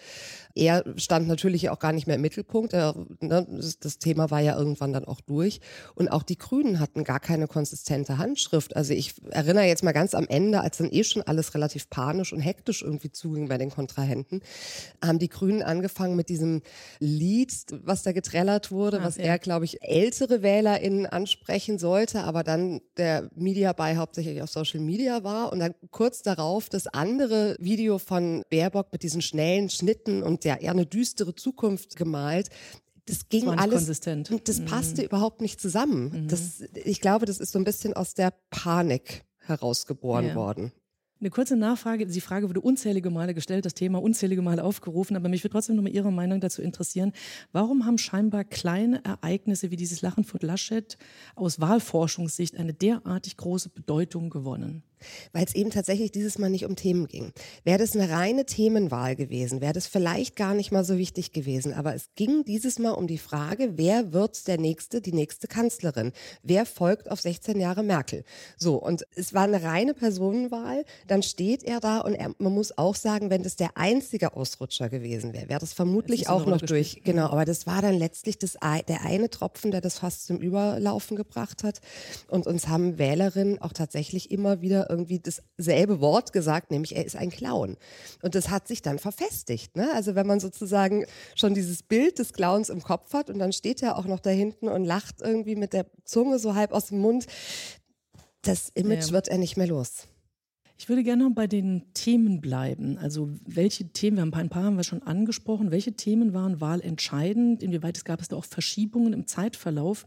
Er 0.57 0.83
stand 0.97 1.29
natürlich 1.29 1.71
auch 1.71 1.79
gar 1.79 1.93
nicht 1.93 2.09
mehr 2.09 2.17
im 2.17 2.23
Mittelpunkt. 2.23 2.73
Er, 2.73 2.97
ne, 3.21 3.47
das, 3.49 3.79
das 3.79 4.01
Thema 4.01 4.33
war 4.33 4.41
ja 4.41 4.59
irgendwann 4.59 4.93
dann 4.93 5.05
auch 5.05 5.21
durch. 5.21 5.61
Und 5.95 6.09
auch 6.09 6.25
die 6.25 6.37
Grünen 6.37 6.81
hatten 6.81 7.05
gar 7.05 7.21
keine 7.21 7.47
konsistente 7.47 8.19
Handschrift. 8.19 8.75
Also 8.75 8.93
ich 8.93 9.15
erinnere 9.31 9.67
jetzt 9.67 9.85
mal 9.85 9.93
ganz 9.93 10.17
am 10.17 10.27
Ende, 10.27 10.63
als 10.63 10.79
dann 10.79 10.91
eh 10.91 11.05
schon 11.05 11.23
alles 11.23 11.55
relativ 11.55 11.89
panisch 11.91 12.33
und 12.33 12.41
hektisch 12.41 12.56
hektisch 12.57 12.83
irgendwie 12.83 13.11
zuging 13.11 13.49
bei 13.49 13.59
den 13.59 13.71
Kontrahenten, 13.71 14.41
haben 15.05 15.19
die 15.19 15.29
Grünen 15.29 15.63
angefangen 15.63 16.17
mit 16.17 16.29
diesem 16.29 16.63
Lied, 16.99 17.53
was 17.85 18.03
da 18.03 18.13
getrellert 18.13 18.71
wurde, 18.71 19.01
Ach, 19.01 19.05
was 19.05 19.17
ja. 19.17 19.25
er, 19.25 19.39
glaube 19.39 19.65
ich, 19.65 19.83
ältere 19.83 20.43
WählerInnen 20.43 21.07
ansprechen 21.07 21.79
sollte, 21.79 22.25
aber 22.25 22.43
dann 22.43 22.81
der 22.97 23.31
Media 23.35 23.73
Buy 23.73 23.97
hauptsächlich 23.97 24.43
auf 24.43 24.51
Social 24.51 24.81
Media 24.81 25.23
war 25.23 25.53
und 25.53 25.61
dann 25.61 25.75
kurz 25.91 26.23
darauf 26.23 26.69
das 26.69 26.87
andere 26.87 27.57
Video 27.59 27.99
von 27.99 28.43
Baerbock 28.51 28.93
mit 28.93 29.03
diesen 29.03 29.23
schnellen 29.23 29.69
Schnitten 29.69 30.23
und 30.23 30.45
ja 30.45 30.57
eher 30.57 30.73
eine 30.73 30.87
düstere 30.87 31.35
Zukunft 31.35 31.97
gemalt, 31.97 32.49
das 33.07 33.29
ging 33.29 33.47
das 33.47 33.59
alles 33.59 33.75
konsistent. 33.75 34.49
das 34.49 34.65
passte 34.65 35.03
mhm. 35.03 35.07
überhaupt 35.07 35.41
nicht 35.41 35.61
zusammen. 35.61 36.25
Mhm. 36.25 36.29
Das, 36.29 36.65
ich 36.75 37.01
glaube, 37.01 37.27
das 37.27 37.39
ist 37.39 37.53
so 37.53 37.59
ein 37.59 37.65
bisschen 37.65 37.95
aus 37.95 38.15
der 38.15 38.33
Panik 38.51 39.25
herausgeboren 39.39 40.29
ja. 40.29 40.35
worden. 40.35 40.73
Eine 41.19 41.31
kurze 41.31 41.57
Nachfrage. 41.57 42.05
Die 42.05 42.21
Frage 42.21 42.47
wurde 42.51 42.61
unzählige 42.61 43.09
Male 43.09 43.33
gestellt, 43.33 43.65
das 43.65 43.73
Thema 43.73 44.03
unzählige 44.03 44.43
Male 44.43 44.63
aufgerufen, 44.63 45.17
aber 45.17 45.31
mich 45.31 45.43
würde 45.43 45.53
trotzdem 45.53 45.77
nochmal 45.77 45.93
Ihre 45.93 46.13
Meinung 46.13 46.41
dazu 46.41 46.61
interessieren. 46.61 47.13
Warum 47.53 47.87
haben 47.87 47.97
scheinbar 47.97 48.45
kleine 48.45 49.03
Ereignisse 49.03 49.71
wie 49.71 49.77
dieses 49.77 50.03
Lachen 50.03 50.25
von 50.25 50.41
Laschet 50.43 50.99
aus 51.35 51.59
Wahlforschungssicht 51.59 52.59
eine 52.59 52.75
derartig 52.75 53.39
große 53.39 53.71
Bedeutung 53.71 54.29
gewonnen? 54.29 54.83
weil 55.33 55.45
es 55.45 55.55
eben 55.55 55.71
tatsächlich 55.71 56.13
dieses 56.13 56.39
Mal 56.39 56.51
nicht 56.51 56.65
um 56.65 56.77
Themen 56.77 57.07
ging. 57.07 57.33
Wäre 57.65 57.79
das 57.79 57.95
eine 57.95 58.11
reine 58.11 58.47
Themenwahl 58.47 59.17
gewesen, 59.17 59.61
wäre 59.61 59.73
das 59.73 59.87
vielleicht 59.87 60.37
gar 60.37 60.55
nicht 60.55 60.73
mal 60.73 60.85
so 60.85 60.99
wichtig 60.99 61.33
gewesen. 61.33 61.75
Aber 61.75 61.95
es 61.95 62.11
ging 62.15 62.45
dieses 62.45 62.79
Mal 62.79 62.93
um 62.93 63.07
die 63.07 63.19
Frage, 63.19 63.73
wer 63.77 64.13
wird 64.13 64.47
der 64.49 64.59
nächste, 64.59 65.01
die 65.01 65.13
nächste 65.13 65.49
Kanzlerin? 65.49 66.13
Wer 66.43 66.67
folgt 66.67 67.11
auf 67.11 67.21
16 67.21 67.61
Jahre 67.61 67.83
Merkel? 67.83 68.25
So, 68.57 68.77
und 68.77 69.07
es 69.15 69.35
war 69.35 69.45
eine 69.45 69.63
reine 69.63 69.95
Personenwahl. 69.95 70.85
Dann 71.07 71.23
steht 71.23 71.63
er 71.63 71.81
da 71.81 71.99
und 72.01 72.15
er, 72.15 72.33
man 72.39 72.53
muss 72.53 72.77
auch 72.77 72.95
sagen, 72.95 73.31
wenn 73.31 73.43
das 73.43 73.57
der 73.57 73.77
einzige 73.77 74.35
Ausrutscher 74.35 74.89
gewesen 74.89 75.33
wäre, 75.33 75.49
wäre 75.49 75.61
das 75.61 75.73
vermutlich 75.73 76.23
das 76.23 76.31
auch 76.31 76.47
noch 76.47 76.61
durch. 76.61 77.03
Genau, 77.05 77.27
aber 77.27 77.45
das 77.45 77.67
war 77.67 77.83
dann 77.83 77.95
letztlich 77.95 78.39
das, 78.39 78.57
der 78.89 79.03
eine 79.03 79.31
Tropfen, 79.31 79.71
der 79.71 79.81
das 79.81 79.99
fast 79.99 80.27
zum 80.27 80.39
Überlaufen 80.39 81.17
gebracht 81.17 81.65
hat. 81.65 81.81
Und 82.29 82.47
uns 82.47 82.69
haben 82.69 82.99
Wählerinnen 82.99 83.61
auch 83.61 83.73
tatsächlich 83.73 84.31
immer 84.31 84.61
wieder 84.61 84.91
irgendwie 84.91 85.21
dasselbe 85.21 86.01
Wort 86.01 86.33
gesagt, 86.33 86.71
nämlich 86.71 86.97
er 86.97 87.05
ist 87.05 87.17
ein 87.17 87.31
Clown. 87.31 87.77
Und 88.23 88.35
das 88.35 88.51
hat 88.51 88.67
sich 88.69 88.83
dann 88.83 88.99
verfestigt. 88.99 89.77
Ne? 89.77 89.91
Also 89.95 90.15
wenn 90.15 90.27
man 90.27 90.41
sozusagen 90.41 91.07
schon 91.35 91.55
dieses 91.55 91.83
Bild 91.83 92.19
des 92.19 92.33
Clowns 92.33 92.69
im 92.69 92.83
Kopf 92.83 93.13
hat 93.13 93.31
und 93.31 93.39
dann 93.39 93.53
steht 93.53 93.83
er 93.83 93.97
auch 93.97 94.07
noch 94.07 94.21
da 94.21 94.31
hinten 94.31 94.69
und 94.69 94.85
lacht 94.85 95.21
irgendwie 95.21 95.57
mit 95.57 95.73
der 95.73 95.87
Zunge 96.05 96.39
so 96.39 96.55
halb 96.55 96.73
aus 96.73 96.87
dem 96.87 96.99
Mund, 96.99 97.27
das 98.43 98.71
Image 98.75 99.07
ja. 99.07 99.13
wird 99.13 99.29
er 99.29 99.39
nicht 99.39 99.57
mehr 99.57 99.67
los. 99.67 100.07
Ich 100.79 100.91
würde 100.91 101.03
gerne 101.03 101.25
noch 101.25 101.35
bei 101.35 101.47
den 101.47 101.85
Themen 101.95 102.43
bleiben. 102.43 102.99
Also 102.99 103.31
welche 103.47 103.89
Themen, 103.89 104.17
wir 104.17 104.23
haben 104.23 104.35
ein 104.35 104.51
paar 104.51 104.65
haben 104.65 104.77
wir 104.77 104.85
schon 104.85 105.03
angesprochen, 105.03 105.71
welche 105.71 105.93
Themen 105.93 106.35
waren 106.35 106.61
wahlentscheidend, 106.61 107.63
inwieweit 107.63 107.97
es 107.97 108.05
gab 108.05 108.21
es 108.21 108.29
da 108.29 108.37
auch 108.37 108.45
Verschiebungen 108.45 109.15
im 109.15 109.27
Zeitverlauf. 109.27 110.07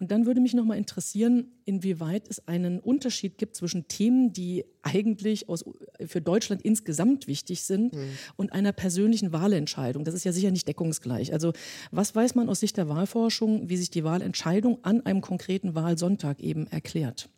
Und 0.00 0.10
dann 0.10 0.24
würde 0.24 0.40
mich 0.40 0.54
noch 0.54 0.64
mal 0.64 0.78
interessieren, 0.78 1.48
inwieweit 1.66 2.28
es 2.30 2.46
einen 2.48 2.80
Unterschied 2.80 3.36
gibt 3.36 3.56
zwischen 3.56 3.88
Themen, 3.88 4.32
die 4.32 4.64
eigentlich 4.82 5.48
aus, 5.50 5.64
für 6.06 6.22
Deutschland 6.22 6.62
insgesamt 6.62 7.26
wichtig 7.26 7.62
sind 7.64 7.94
mhm. 7.94 8.10
und 8.36 8.52
einer 8.52 8.72
persönlichen 8.72 9.32
Wahlentscheidung. 9.32 10.04
Das 10.04 10.14
ist 10.14 10.24
ja 10.24 10.32
sicher 10.32 10.50
nicht 10.50 10.68
deckungsgleich. 10.68 11.34
Also 11.34 11.52
was 11.90 12.14
weiß 12.14 12.34
man 12.34 12.48
aus 12.48 12.60
Sicht 12.60 12.78
der 12.78 12.88
Wahlforschung, 12.88 13.68
wie 13.68 13.76
sich 13.76 13.90
die 13.90 14.04
Wahlentscheidung 14.04 14.78
an 14.84 15.04
einem 15.04 15.20
konkreten 15.20 15.74
Wahlsonntag 15.74 16.40
eben 16.40 16.66
erklärt? 16.68 17.28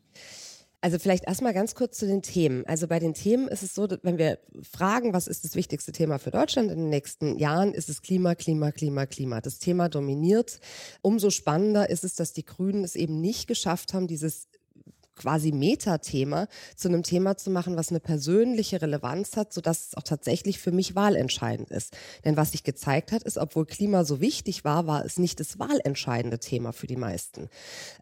Also 0.82 0.98
vielleicht 0.98 1.26
erstmal 1.26 1.52
ganz 1.52 1.74
kurz 1.74 1.98
zu 1.98 2.06
den 2.06 2.22
Themen. 2.22 2.64
Also 2.66 2.88
bei 2.88 2.98
den 2.98 3.12
Themen 3.12 3.48
ist 3.48 3.62
es 3.62 3.74
so, 3.74 3.86
wenn 4.02 4.16
wir 4.16 4.38
fragen, 4.62 5.12
was 5.12 5.26
ist 5.26 5.44
das 5.44 5.54
wichtigste 5.54 5.92
Thema 5.92 6.18
für 6.18 6.30
Deutschland 6.30 6.70
in 6.70 6.78
den 6.78 6.88
nächsten 6.88 7.36
Jahren, 7.36 7.74
ist 7.74 7.90
es 7.90 8.00
Klima, 8.00 8.34
Klima, 8.34 8.72
Klima, 8.72 9.04
Klima. 9.04 9.40
Das 9.42 9.58
Thema 9.58 9.90
dominiert. 9.90 10.58
Umso 11.02 11.30
spannender 11.30 11.90
ist 11.90 12.04
es, 12.04 12.14
dass 12.14 12.32
die 12.32 12.46
Grünen 12.46 12.82
es 12.82 12.96
eben 12.96 13.20
nicht 13.20 13.46
geschafft 13.46 13.92
haben, 13.92 14.06
dieses 14.06 14.49
quasi 15.20 15.52
Metathema 15.52 16.48
zu 16.76 16.88
einem 16.88 17.02
Thema 17.02 17.36
zu 17.36 17.50
machen, 17.50 17.76
was 17.76 17.90
eine 17.90 18.00
persönliche 18.00 18.80
Relevanz 18.80 19.36
hat, 19.36 19.52
sodass 19.52 19.88
es 19.88 19.96
auch 19.96 20.02
tatsächlich 20.02 20.58
für 20.58 20.72
mich 20.72 20.94
wahlentscheidend 20.94 21.70
ist. 21.70 21.96
Denn 22.24 22.38
was 22.38 22.52
sich 22.52 22.64
gezeigt 22.64 23.12
hat, 23.12 23.22
ist, 23.24 23.36
obwohl 23.36 23.66
Klima 23.66 24.04
so 24.04 24.20
wichtig 24.20 24.64
war, 24.64 24.86
war 24.86 25.04
es 25.04 25.18
nicht 25.18 25.38
das 25.38 25.58
wahlentscheidende 25.58 26.38
Thema 26.38 26.72
für 26.72 26.86
die 26.86 26.96
meisten. 26.96 27.48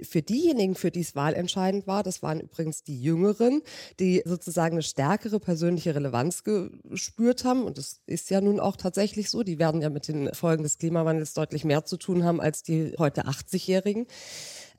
Für 0.01 0.23
diejenigen, 0.23 0.77
für 0.77 0.93
die 0.93 1.01
es 1.01 1.17
wahlentscheidend 1.17 1.89
war, 1.89 2.05
das 2.05 2.23
waren 2.23 2.41
übrigens 2.41 2.85
die 2.85 3.03
Jüngeren, 3.03 3.63
die 3.99 4.23
sozusagen 4.25 4.77
eine 4.77 4.83
stärkere 4.83 5.41
persönliche 5.41 5.97
Relevanz 5.97 6.45
gespürt 6.45 7.45
haben. 7.45 7.65
Und 7.65 7.79
das 7.79 8.01
ist 8.07 8.31
ja 8.31 8.41
nun 8.41 8.61
auch 8.61 8.77
tatsächlich 8.77 9.29
so. 9.29 9.43
Die 9.43 9.59
werden 9.59 9.83
ja 9.83 9.91
mit 9.91 10.07
den 10.07 10.33
Folgen 10.35 10.63
des 10.63 10.79
Klimawandels 10.79 11.35
deutlich 11.35 11.65
mehr 11.65 11.85
zu 11.85 11.97
tun 11.97 12.23
haben 12.23 12.41
als 12.41 12.63
die 12.63 12.95
heute 12.97 13.27
80-Jährigen 13.27 14.07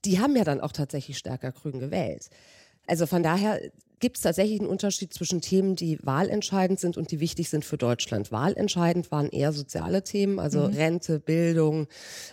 die 0.06 0.20
haben 0.20 0.36
ja 0.36 0.44
dann 0.44 0.62
auch 0.62 0.72
tatsächlich 0.72 1.18
stärker 1.18 1.52
grün 1.52 1.80
gewählt. 1.80 2.30
Also 2.88 3.06
von 3.06 3.22
daher 3.22 3.60
gibt 4.00 4.18
es 4.18 4.24
tatsächlich 4.24 4.60
einen 4.60 4.70
Unterschied 4.70 5.14
zwischen 5.14 5.42
Themen, 5.42 5.76
die 5.76 6.00
wahlentscheidend 6.02 6.80
sind 6.80 6.98
und 6.98 7.12
die 7.12 7.20
wichtig 7.20 7.50
sind 7.50 7.66
für 7.66 7.78
Deutschland. 7.78 8.32
Wahlentscheidend 8.32 9.12
waren 9.12 9.30
eher 9.30 9.52
soziale 9.52 10.04
Themen, 10.04 10.40
also 10.40 10.68
mhm. 10.68 10.74
Rente, 10.74 11.20
Bildung, 11.20 11.88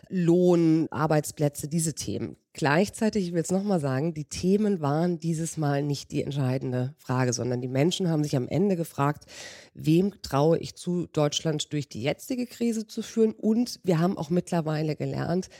Lohn, 0.08 0.86
Arbeitsplätze, 0.90 1.68
diese 1.68 1.94
Themen. 1.94 2.36
Gleichzeitig, 2.52 3.26
ich 3.26 3.32
will 3.34 3.42
es 3.42 3.50
nochmal 3.50 3.80
sagen, 3.80 4.14
die 4.14 4.24
Themen 4.24 4.80
waren 4.80 5.18
dieses 5.18 5.58
Mal 5.58 5.82
nicht 5.82 6.10
die 6.10 6.22
entscheidende 6.22 6.94
Frage, 6.96 7.32
sondern 7.32 7.60
die 7.60 7.68
Menschen 7.68 8.08
haben 8.08 8.24
sich 8.24 8.36
am 8.36 8.48
Ende 8.48 8.76
gefragt, 8.76 9.24
wem 9.74 10.14
traue 10.22 10.58
ich 10.58 10.74
zu, 10.74 11.06
Deutschland 11.12 11.72
durch 11.72 11.88
die 11.88 12.02
jetzige 12.02 12.46
Krise 12.46 12.86
zu 12.86 13.02
führen? 13.02 13.32
Und 13.32 13.80
wir 13.82 13.98
haben 13.98 14.16
auch 14.16 14.30
mittlerweile 14.30 14.96
gelernt, 14.96 15.50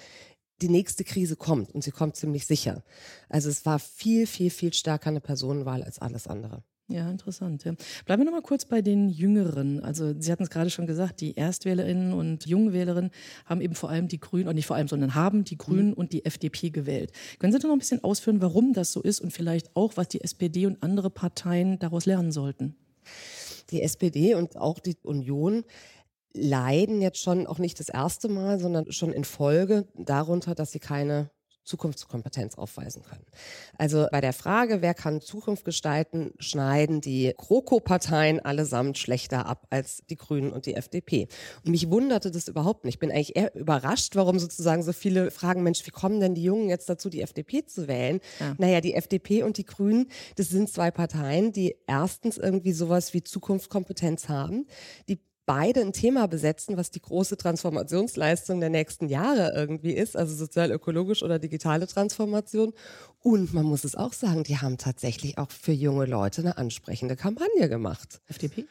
die 0.63 0.69
nächste 0.69 1.05
Krise 1.05 1.37
kommt 1.37 1.73
und 1.73 1.83
sie 1.83 1.91
kommt 1.91 2.17
ziemlich 2.17 2.47
sicher. 2.47 2.83
Also 3.29 3.49
es 3.49 3.67
war 3.67 3.79
viel, 3.79 4.27
viel, 4.27 4.51
viel 4.51 4.73
stärker 4.73 5.09
eine 5.11 5.21
Personenwahl 5.21 5.83
als 5.83 5.99
alles 5.99 6.27
andere. 6.27 6.63
Ja, 6.89 7.11
interessant. 7.11 7.65
Ja. 7.65 7.73
Bleiben 8.05 8.21
wir 8.21 8.27
noch 8.27 8.33
mal 8.33 8.43
kurz 8.43 8.65
bei 8.65 8.81
den 8.81 9.09
Jüngeren. 9.09 9.81
Also 9.81 10.15
Sie 10.21 10.31
hatten 10.31 10.45
es 10.45 10.51
gerade 10.51 10.71
schon 10.71 10.87
gesagt, 10.87 11.21
die 11.21 11.35
Erstwählerinnen 11.35 12.13
und 12.13 12.47
Jungwählerinnen 12.47 13.11
haben 13.45 13.61
eben 13.61 13.75
vor 13.75 13.91
allem 13.91 14.07
die 14.07 14.21
Grünen, 14.21 14.47
und 14.47 14.55
nicht 14.55 14.67
vor 14.67 14.77
allem, 14.77 14.87
sondern 14.87 15.17
haben 15.17 15.43
die 15.43 15.59
Grünen 15.59 15.89
mhm. 15.89 15.95
und 15.95 16.13
die 16.13 16.25
FDP 16.25 16.71
gewählt. 16.71 17.11
Können 17.41 17.53
Sie 17.53 17.59
da 17.59 17.67
noch 17.67 17.75
ein 17.75 17.81
bisschen 17.81 18.05
ausführen, 18.05 18.41
warum 18.41 18.73
das 18.73 18.93
so 18.93 19.03
ist 19.03 19.21
und 19.21 19.33
vielleicht 19.33 19.75
auch, 19.75 19.97
was 19.97 20.09
die 20.09 20.21
SPD 20.21 20.67
und 20.67 20.81
andere 20.81 21.11
Parteien 21.11 21.81
daraus 21.81 22.07
lernen 22.07 22.31
sollten? 22.31 22.77
Die 23.71 23.83
SPD 23.83 24.37
und 24.37 24.57
auch 24.57 24.79
die 24.79 24.97
Union 25.03 25.65
leiden 26.37 27.01
jetzt 27.01 27.23
schon 27.23 27.47
auch 27.47 27.59
nicht 27.59 27.81
das 27.81 27.89
erste 27.89 28.29
Mal, 28.29 28.59
sondern 28.59 28.93
schon 28.93 29.13
in 29.13 29.25
Folge 29.25 29.87
darunter, 29.95 30.55
dass 30.55 30.73
sie 30.73 30.81
keine 30.81 31.31
Zukunftskompetenz 31.67 32.55
aufweisen 32.57 33.03
können. 33.03 33.27
Also 33.77 34.07
bei 34.11 34.21
der 34.21 34.33
Frage, 34.33 34.83
wer 34.83 34.95
kann 34.95 35.21
Zukunft 35.21 35.65
gestalten, 35.65 36.33
schneiden 36.39 37.01
die 37.01 37.35
GroKo-Parteien 37.37 38.41
allesamt 38.41 38.99
schlechter 38.99 39.47
ab 39.47 39.67
als 39.71 40.03
die 40.09 40.17
Grünen 40.17 40.53
und 40.53 40.67
die 40.67 40.75
FDP. 40.75 41.27
Und 41.65 41.73
mich 41.73 41.91
wunderte 41.91 42.31
das 42.31 42.49
überhaupt 42.49 42.85
nicht. 42.85 42.95
Ich 42.95 42.99
bin 43.01 43.11
eigentlich 43.11 43.37
eher 43.37 43.55
überrascht, 43.55 44.15
warum 44.15 44.39
sozusagen 44.39 44.83
so 44.83 44.93
viele 44.93 45.31
fragen, 45.31 45.63
Mensch, 45.63 45.85
wie 45.85 45.91
kommen 45.91 46.21
denn 46.21 46.35
die 46.35 46.45
Jungen 46.45 46.69
jetzt 46.69 46.89
dazu, 46.89 47.11
die 47.11 47.21
FDP 47.21 47.67
zu 47.67 47.89
wählen? 47.89 48.21
Ja. 48.39 48.55
Naja, 48.59 48.81
die 48.81 48.95
FDP 48.95 49.43
und 49.43 49.59
die 49.59 49.65
Grünen, 49.65 50.07
das 50.37 50.49
sind 50.49 50.71
zwei 50.71 50.91
Parteien, 50.93 51.53
die 51.53 51.77
erstens 51.87 52.39
irgendwie 52.39 52.73
sowas 52.73 53.13
wie 53.13 53.25
Zukunftskompetenz 53.25 54.29
haben, 54.29 54.67
die 55.09 55.19
beide 55.47 55.81
ein 55.81 55.93
Thema 55.93 56.27
besetzen, 56.27 56.77
was 56.77 56.91
die 56.91 57.01
große 57.01 57.37
Transformationsleistung 57.37 58.61
der 58.61 58.69
nächsten 58.69 59.09
Jahre 59.09 59.53
irgendwie 59.55 59.93
ist, 59.93 60.17
also 60.17 60.35
sozial-ökologisch 60.35 61.23
oder 61.23 61.39
digitale 61.39 61.87
Transformation. 61.87 62.73
Und 63.23 63.55
man 63.55 63.65
muss 63.65 63.85
es 63.85 63.95
auch 63.95 64.13
sagen, 64.13 64.45
die 64.45 64.59
haben 64.59 64.77
tatsächlich 64.77 65.39
auch 65.39 65.51
für 65.51 65.73
junge 65.73 66.07
Leute 66.07 66.43
eine 66.43 66.59
ansprechende 66.59 67.17
Kampagne 67.17 67.69
gemacht. 67.69 68.21
FDP? 68.29 68.67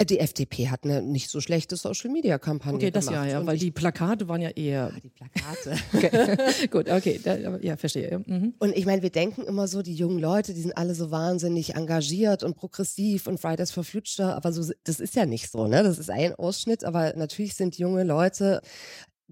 Äh, 0.00 0.06
die 0.06 0.18
FDP 0.18 0.68
hat 0.68 0.84
eine 0.84 1.02
nicht 1.02 1.28
so 1.28 1.40
schlechte 1.40 1.76
Social-Media-Kampagne 1.76 2.76
okay, 2.76 2.90
gemacht. 2.90 3.06
Okay, 3.06 3.14
das 3.14 3.26
ja, 3.26 3.40
ja, 3.40 3.46
weil 3.46 3.58
die 3.58 3.70
Plakate 3.70 4.28
waren 4.28 4.40
ja 4.40 4.48
eher... 4.50 4.92
Ah, 4.94 5.00
die 5.02 5.10
Plakate. 5.10 5.76
okay. 5.94 6.68
Gut, 6.70 6.88
okay, 6.88 7.20
da, 7.22 7.58
ja, 7.58 7.76
verstehe. 7.76 8.22
Mhm. 8.26 8.54
Und 8.58 8.76
ich 8.76 8.86
meine, 8.86 9.02
wir 9.02 9.10
denken 9.10 9.42
immer 9.42 9.68
so, 9.68 9.82
die 9.82 9.94
jungen 9.94 10.18
Leute, 10.18 10.54
die 10.54 10.62
sind 10.62 10.76
alle 10.76 10.94
so 10.94 11.10
wahnsinnig 11.10 11.74
engagiert 11.74 12.42
und 12.42 12.56
progressiv 12.56 13.26
und 13.26 13.38
Fridays 13.38 13.70
for 13.70 13.84
Future, 13.84 14.34
aber 14.34 14.52
so, 14.52 14.72
das 14.84 15.00
ist 15.00 15.14
ja 15.14 15.26
nicht 15.26 15.50
so, 15.50 15.66
ne? 15.66 15.82
Das 15.82 15.98
ist 15.98 16.10
ein 16.10 16.34
Ausschnitt, 16.34 16.84
aber 16.84 17.14
natürlich 17.16 17.54
sind 17.54 17.76
junge 17.78 18.04
Leute 18.04 18.62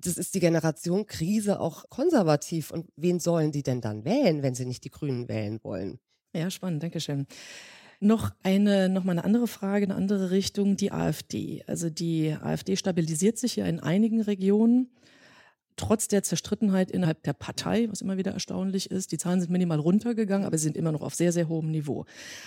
das 0.00 0.16
ist 0.16 0.32
die 0.36 0.40
Generation 0.40 1.06
Krise 1.06 1.58
auch 1.58 1.88
konservativ. 1.88 2.70
Und 2.70 2.86
wen 2.94 3.18
sollen 3.18 3.50
die 3.50 3.64
denn 3.64 3.80
dann 3.80 4.04
wählen, 4.04 4.44
wenn 4.44 4.54
sie 4.54 4.64
nicht 4.64 4.84
die 4.84 4.90
Grünen 4.90 5.28
wählen 5.28 5.58
wollen? 5.64 5.98
Ja, 6.32 6.52
spannend, 6.52 6.84
Dankeschön. 6.84 7.26
Noch 8.00 8.30
eine, 8.42 8.88
noch 8.88 9.02
mal 9.04 9.12
eine 9.12 9.24
andere 9.24 9.48
Frage, 9.48 9.86
eine 9.86 9.96
andere 9.96 10.30
Richtung, 10.30 10.76
die 10.76 10.92
AfD. 10.92 11.64
Also 11.66 11.90
die 11.90 12.32
AfD 12.32 12.76
stabilisiert 12.76 13.38
sich 13.38 13.56
ja 13.56 13.66
in 13.66 13.80
einigen 13.80 14.20
Regionen 14.20 14.88
trotz 15.78 16.08
der 16.08 16.22
Zerstrittenheit 16.22 16.90
innerhalb 16.90 17.22
der 17.22 17.32
Partei, 17.32 17.88
was 17.90 18.02
immer 18.02 18.18
wieder 18.18 18.32
erstaunlich 18.32 18.90
ist. 18.90 19.12
Die 19.12 19.18
Zahlen 19.18 19.40
sind 19.40 19.50
minimal 19.50 19.78
runtergegangen, 19.78 20.46
aber 20.46 20.58
sie 20.58 20.64
sind 20.64 20.76
immer 20.76 20.92
noch 20.92 21.00
auf 21.00 21.14
sehr, 21.14 21.32
sehr 21.32 21.48
hohem 21.48 21.70
Niveau. 21.70 22.04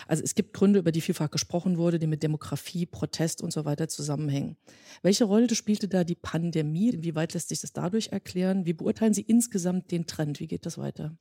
Also 0.08 0.24
es 0.24 0.36
gibt 0.36 0.54
Gründe, 0.54 0.80
über 0.80 0.92
die 0.92 1.02
vielfach 1.02 1.32
gesprochen 1.32 1.78
wurde, 1.78 1.98
die 1.98 2.08
mit 2.08 2.22
Demografie, 2.22 2.86
Protest 2.86 3.42
und 3.42 3.52
so 3.52 3.66
weiter 3.66 3.88
zusammenhängen. 3.88 4.58
Welche 5.02 5.24
Rolle 5.24 5.54
spielte 5.56 5.88
da 5.88 6.04
die 6.04 6.16
Pandemie? 6.16 6.98
Wie 7.00 7.16
weit 7.16 7.34
lässt 7.34 7.50
sich 7.50 7.62
das 7.62 7.74
dadurch 7.74 8.10
erklären? 8.10 8.66
Wie 8.66 8.74
beurteilen 8.74 9.14
Sie 9.14 9.22
insgesamt 9.22 9.92
den 9.92 10.06
Trend? 10.06 10.40
Wie 10.40 10.48
geht 10.48 10.66
das 10.66 10.78
weiter? 10.78 11.16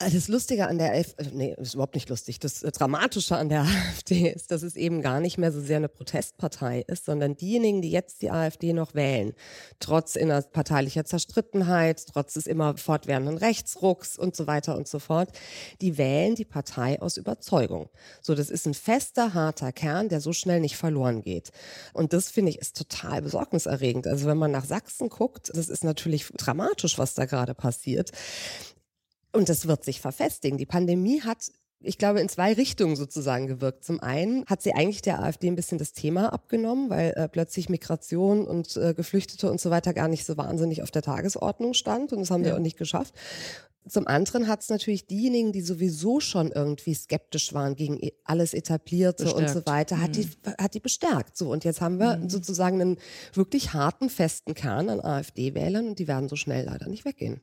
Also 0.00 0.16
das 0.16 0.28
Lustige 0.28 0.68
an 0.68 0.78
der 0.78 0.92
AfD, 0.92 1.24
äh, 1.24 1.30
nee, 1.32 1.56
ist 1.58 1.74
überhaupt 1.74 1.96
nicht 1.96 2.08
lustig. 2.08 2.38
Das 2.38 2.60
Dramatische 2.60 3.36
an 3.36 3.48
der 3.48 3.62
AfD 3.88 4.30
ist, 4.30 4.52
dass 4.52 4.62
es 4.62 4.76
eben 4.76 5.02
gar 5.02 5.18
nicht 5.18 5.38
mehr 5.38 5.50
so 5.50 5.60
sehr 5.60 5.78
eine 5.78 5.88
Protestpartei 5.88 6.84
ist, 6.86 7.06
sondern 7.06 7.36
diejenigen, 7.36 7.82
die 7.82 7.90
jetzt 7.90 8.22
die 8.22 8.30
AfD 8.30 8.72
noch 8.72 8.94
wählen, 8.94 9.32
trotz 9.80 10.14
innerparteilicher 10.14 11.04
Zerstrittenheit, 11.04 12.06
trotz 12.12 12.34
des 12.34 12.46
immer 12.46 12.76
fortwährenden 12.76 13.38
Rechtsrucks 13.38 14.16
und 14.16 14.36
so 14.36 14.46
weiter 14.46 14.76
und 14.76 14.86
so 14.86 15.00
fort, 15.00 15.30
die 15.80 15.98
wählen 15.98 16.36
die 16.36 16.44
Partei 16.44 17.02
aus 17.02 17.16
Überzeugung. 17.16 17.88
So, 18.22 18.36
das 18.36 18.50
ist 18.50 18.68
ein 18.68 18.74
fester, 18.74 19.34
harter 19.34 19.72
Kern, 19.72 20.08
der 20.08 20.20
so 20.20 20.32
schnell 20.32 20.60
nicht 20.60 20.76
verloren 20.76 21.22
geht. 21.22 21.50
Und 21.92 22.12
das 22.12 22.30
finde 22.30 22.50
ich 22.50 22.58
ist 22.58 22.76
total 22.76 23.20
besorgniserregend. 23.20 24.06
Also 24.06 24.28
wenn 24.28 24.38
man 24.38 24.52
nach 24.52 24.64
Sachsen 24.64 25.08
guckt, 25.08 25.50
das 25.52 25.68
ist 25.68 25.82
natürlich 25.82 26.28
dramatisch, 26.36 26.98
was 26.98 27.14
da 27.14 27.24
gerade 27.24 27.54
passiert. 27.54 28.12
Und 29.38 29.48
das 29.48 29.68
wird 29.68 29.84
sich 29.84 30.00
verfestigen. 30.00 30.58
Die 30.58 30.66
Pandemie 30.66 31.22
hat 31.22 31.52
ich 31.80 31.96
glaube, 31.96 32.18
in 32.18 32.28
zwei 32.28 32.54
Richtungen 32.54 32.96
sozusagen 32.96 33.46
gewirkt. 33.46 33.84
Zum 33.84 34.00
einen 34.00 34.44
hat 34.46 34.62
sie 34.62 34.72
eigentlich 34.72 35.00
der 35.00 35.22
AfD 35.22 35.46
ein 35.46 35.54
bisschen 35.54 35.78
das 35.78 35.92
Thema 35.92 36.32
abgenommen, 36.32 36.90
weil 36.90 37.12
äh, 37.14 37.28
plötzlich 37.28 37.68
Migration 37.68 38.48
und 38.48 38.76
äh, 38.76 38.94
Geflüchtete 38.94 39.48
und 39.48 39.60
so 39.60 39.70
weiter 39.70 39.94
gar 39.94 40.08
nicht 40.08 40.26
so 40.26 40.36
wahnsinnig 40.36 40.82
auf 40.82 40.90
der 40.90 41.02
Tagesordnung 41.02 41.74
stand 41.74 42.12
und 42.12 42.18
das 42.18 42.32
haben 42.32 42.42
ja. 42.42 42.48
wir 42.48 42.56
auch 42.56 42.60
nicht 42.60 42.78
geschafft. 42.78 43.14
Zum 43.88 44.08
anderen 44.08 44.48
hat 44.48 44.62
es 44.62 44.70
natürlich 44.70 45.06
diejenigen, 45.06 45.52
die 45.52 45.60
sowieso 45.60 46.18
schon 46.18 46.50
irgendwie 46.50 46.94
skeptisch 46.94 47.54
waren 47.54 47.76
gegen 47.76 47.96
e, 48.02 48.12
alles 48.24 48.54
Etablierte 48.54 49.22
bestärkt. 49.22 49.48
und 49.48 49.48
so 49.48 49.66
weiter, 49.70 50.00
hat, 50.00 50.10
mhm. 50.10 50.12
die, 50.14 50.28
hat 50.60 50.74
die 50.74 50.80
bestärkt. 50.80 51.36
So, 51.36 51.52
und 51.52 51.62
jetzt 51.62 51.80
haben 51.80 52.00
wir 52.00 52.16
mhm. 52.16 52.28
sozusagen 52.28 52.80
einen 52.80 52.98
wirklich 53.34 53.72
harten, 53.72 54.10
festen 54.10 54.54
Kern 54.54 54.90
an 54.90 55.00
AfD-Wählern 55.00 55.86
und 55.86 56.00
die 56.00 56.08
werden 56.08 56.28
so 56.28 56.34
schnell 56.34 56.66
leider 56.66 56.88
nicht 56.88 57.04
weggehen. 57.04 57.40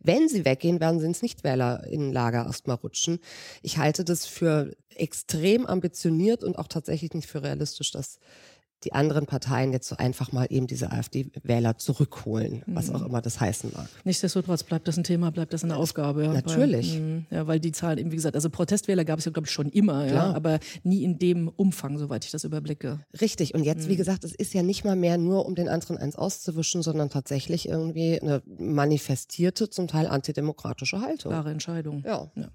Wenn 0.00 0.28
sie 0.28 0.44
weggehen, 0.44 0.80
werden 0.80 1.00
sie 1.00 1.06
ins 1.06 1.22
Nichtwählerinnenlager 1.22 2.44
erstmal 2.46 2.76
rutschen. 2.76 3.18
Ich 3.62 3.78
halte 3.78 4.04
das 4.04 4.26
für 4.26 4.74
extrem 4.94 5.66
ambitioniert 5.66 6.44
und 6.44 6.58
auch 6.58 6.68
tatsächlich 6.68 7.12
nicht 7.14 7.28
für 7.28 7.42
realistisch, 7.42 7.90
dass 7.90 8.18
die 8.84 8.92
anderen 8.92 9.26
Parteien 9.26 9.72
jetzt 9.72 9.88
so 9.88 9.96
einfach 9.96 10.32
mal 10.32 10.46
eben 10.50 10.66
diese 10.66 10.90
AfD-Wähler 10.90 11.78
zurückholen, 11.78 12.62
was 12.66 12.88
mhm. 12.88 12.96
auch 12.96 13.06
immer 13.06 13.20
das 13.20 13.40
heißen 13.40 13.70
mag. 13.74 13.88
Nichtsdestotrotz 14.04 14.62
bleibt 14.64 14.88
das 14.88 14.96
ein 14.96 15.04
Thema, 15.04 15.30
bleibt 15.30 15.52
das 15.52 15.64
eine 15.64 15.76
Aufgabe. 15.76 16.24
Ja, 16.24 16.32
Natürlich. 16.32 16.94
Weil, 16.94 17.00
mhm, 17.00 17.26
ja, 17.30 17.46
weil 17.46 17.60
die 17.60 17.72
Zahlen 17.72 17.98
eben, 17.98 18.10
wie 18.10 18.16
gesagt, 18.16 18.34
also 18.34 18.50
Protestwähler 18.50 19.04
gab 19.04 19.18
es 19.18 19.24
ja, 19.24 19.32
glaube 19.32 19.46
ich, 19.46 19.52
schon 19.52 19.68
immer, 19.68 20.06
ja, 20.06 20.32
aber 20.32 20.58
nie 20.82 21.04
in 21.04 21.18
dem 21.18 21.48
Umfang, 21.48 21.98
soweit 21.98 22.24
ich 22.24 22.30
das 22.30 22.44
überblicke. 22.44 23.00
Richtig. 23.20 23.54
Und 23.54 23.64
jetzt, 23.64 23.86
mhm. 23.86 23.90
wie 23.90 23.96
gesagt, 23.96 24.24
es 24.24 24.34
ist 24.34 24.54
ja 24.54 24.62
nicht 24.62 24.84
mal 24.84 24.96
mehr 24.96 25.18
nur, 25.18 25.46
um 25.46 25.54
den 25.54 25.68
anderen 25.68 25.98
eins 25.98 26.16
auszuwischen, 26.16 26.82
sondern 26.82 27.10
tatsächlich 27.10 27.68
irgendwie 27.68 28.20
eine 28.20 28.42
manifestierte, 28.46 29.70
zum 29.70 29.88
Teil 29.88 30.06
antidemokratische 30.06 31.00
Haltung. 31.00 31.32
Klare 31.32 31.50
Entscheidung. 31.50 32.02
ja. 32.04 32.30
ja. 32.34 32.48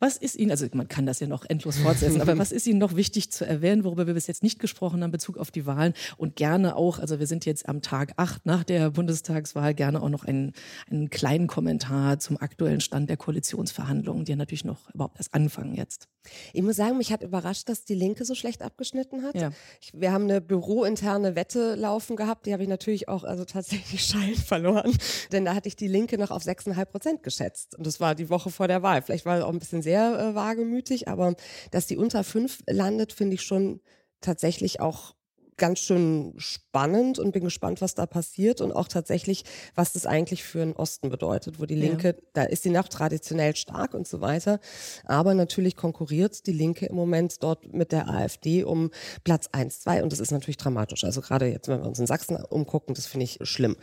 Was 0.00 0.16
ist 0.16 0.34
Ihnen, 0.36 0.50
also 0.50 0.66
man 0.72 0.88
kann 0.88 1.06
das 1.06 1.20
ja 1.20 1.26
noch 1.26 1.44
endlos 1.48 1.78
fortsetzen, 1.78 2.20
aber 2.20 2.36
was 2.38 2.52
ist 2.52 2.66
Ihnen 2.66 2.78
noch 2.78 2.96
wichtig 2.96 3.30
zu 3.30 3.46
erwähnen, 3.46 3.84
worüber 3.84 4.06
wir 4.06 4.14
bis 4.14 4.26
jetzt 4.26 4.42
nicht 4.42 4.58
gesprochen 4.58 5.00
haben, 5.02 5.08
in 5.08 5.12
Bezug 5.12 5.38
auf 5.38 5.50
die 5.50 5.66
Wahlen 5.66 5.94
und 6.16 6.36
gerne 6.36 6.76
auch, 6.76 6.98
also 6.98 7.20
wir 7.20 7.26
sind 7.26 7.46
jetzt 7.46 7.68
am 7.68 7.80
Tag 7.80 8.12
acht 8.16 8.44
nach 8.44 8.64
der 8.64 8.90
Bundestagswahl, 8.90 9.72
gerne 9.72 10.02
auch 10.02 10.08
noch 10.08 10.24
einen, 10.24 10.52
einen 10.90 11.10
kleinen 11.10 11.46
Kommentar 11.46 12.18
zum 12.18 12.36
aktuellen 12.36 12.80
Stand 12.80 13.08
der 13.08 13.16
Koalitionsverhandlungen, 13.16 14.24
die 14.24 14.32
ja 14.32 14.36
natürlich 14.36 14.64
noch 14.64 14.92
überhaupt 14.92 15.18
erst 15.18 15.32
anfangen 15.32 15.74
jetzt. 15.74 16.08
Ich 16.52 16.62
muss 16.62 16.76
sagen, 16.76 16.98
mich 16.98 17.12
hat 17.12 17.22
überrascht, 17.22 17.68
dass 17.68 17.84
die 17.84 17.94
Linke 17.94 18.24
so 18.24 18.34
schlecht 18.34 18.62
abgeschnitten 18.62 19.22
hat. 19.22 19.34
Ja. 19.34 19.52
Ich, 19.80 19.92
wir 19.94 20.12
haben 20.12 20.24
eine 20.24 20.40
bürointerne 20.40 21.36
Wette 21.36 21.76
laufen 21.76 22.16
gehabt, 22.16 22.46
die 22.46 22.52
habe 22.52 22.62
ich 22.62 22.68
natürlich 22.68 23.08
auch 23.08 23.24
also 23.24 23.44
tatsächlich 23.44 24.04
Schein 24.04 24.34
verloren, 24.34 24.96
denn 25.32 25.44
da 25.44 25.54
hatte 25.54 25.68
ich 25.68 25.76
die 25.76 25.88
Linke 25.88 26.18
noch 26.18 26.30
auf 26.30 26.42
6,5 26.42 26.84
Prozent 26.86 27.22
geschätzt 27.22 27.74
und 27.76 27.86
das 27.86 28.00
war 28.00 28.14
die 28.14 28.28
Woche 28.28 28.50
vor 28.50 28.68
der 28.68 28.82
Wahl. 28.82 29.00
Vielleicht 29.02 29.24
war 29.24 29.38
es 29.38 29.44
auch 29.44 29.52
ein 29.52 29.58
bisschen 29.58 29.82
sehr 29.82 29.93
äh, 30.00 30.34
wagemütig, 30.34 31.08
aber 31.08 31.34
dass 31.70 31.86
die 31.86 31.96
unter 31.96 32.24
fünf 32.24 32.62
landet, 32.66 33.12
finde 33.12 33.34
ich 33.34 33.42
schon 33.42 33.80
tatsächlich 34.20 34.80
auch 34.80 35.14
ganz 35.56 35.80
schön 35.80 36.34
spannend 36.36 37.18
und 37.18 37.32
bin 37.32 37.44
gespannt, 37.44 37.80
was 37.80 37.94
da 37.94 38.06
passiert 38.06 38.60
und 38.60 38.72
auch 38.72 38.88
tatsächlich, 38.88 39.44
was 39.74 39.92
das 39.92 40.06
eigentlich 40.06 40.42
für 40.42 40.58
den 40.58 40.72
Osten 40.72 41.10
bedeutet, 41.10 41.60
wo 41.60 41.66
die 41.66 41.74
Linke, 41.74 42.08
ja. 42.08 42.22
da 42.32 42.42
ist 42.44 42.62
sie 42.62 42.70
noch 42.70 42.88
traditionell 42.88 43.54
stark 43.54 43.94
und 43.94 44.08
so 44.08 44.20
weiter, 44.20 44.60
aber 45.04 45.34
natürlich 45.34 45.76
konkurriert 45.76 46.46
die 46.46 46.52
Linke 46.52 46.86
im 46.86 46.96
Moment 46.96 47.42
dort 47.42 47.72
mit 47.72 47.92
der 47.92 48.08
AfD 48.08 48.64
um 48.64 48.90
Platz 49.22 49.48
eins, 49.52 49.80
zwei 49.80 50.02
und 50.02 50.12
das 50.12 50.20
ist 50.20 50.32
natürlich 50.32 50.56
dramatisch. 50.56 51.04
Also 51.04 51.20
gerade 51.20 51.46
jetzt, 51.46 51.68
wenn 51.68 51.80
wir 51.80 51.86
uns 51.86 51.98
in 51.98 52.06
Sachsen 52.06 52.36
umgucken, 52.36 52.94
das 52.94 53.06
finde 53.06 53.24
ich 53.24 53.38
schlimm. 53.42 53.76